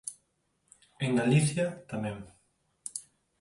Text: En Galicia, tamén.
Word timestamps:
En 1.05 1.11
Galicia, 1.19 1.65
tamén. 1.91 2.17